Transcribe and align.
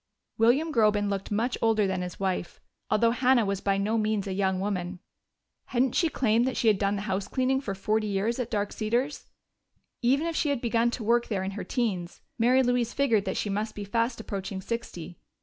William 0.39 0.73
Groben 0.73 1.11
looked 1.11 1.29
much 1.29 1.59
older 1.61 1.85
than 1.85 2.01
his 2.01 2.19
wife, 2.19 2.59
although 2.89 3.11
Hannah 3.11 3.45
was 3.45 3.61
by 3.61 3.77
no 3.77 3.99
means 3.99 4.25
a 4.25 4.33
young 4.33 4.59
woman. 4.59 4.97
Hadn't 5.65 5.91
she 5.93 6.09
claimed 6.09 6.47
that 6.47 6.57
she 6.57 6.69
had 6.69 6.79
done 6.79 6.95
the 6.95 7.03
house 7.03 7.27
cleaning 7.27 7.61
for 7.61 7.75
forty 7.75 8.07
years 8.07 8.39
at 8.39 8.49
Dark 8.49 8.73
Cedars? 8.73 9.29
Even 10.01 10.25
if 10.25 10.35
she 10.35 10.49
had 10.49 10.59
begun 10.59 10.89
to 10.89 11.03
work 11.03 11.27
there 11.27 11.43
in 11.43 11.51
her 11.51 11.63
teens, 11.63 12.19
Mary 12.39 12.63
Louise 12.63 12.93
figured 12.93 13.25
that 13.25 13.37
she 13.37 13.47
must 13.51 13.75
be 13.75 13.83
fast 13.83 14.19
approaching 14.19 14.59
sixty. 14.59 15.19